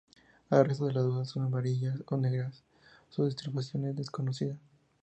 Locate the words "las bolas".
0.93-1.29